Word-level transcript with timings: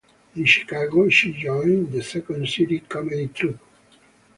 In 0.35 0.45
Chicago, 0.45 1.09
she 1.09 1.31
joined 1.31 1.91
The 1.91 2.01
Second 2.01 2.49
City 2.49 2.79
comedy 2.79 3.27
troupe. 3.27 3.59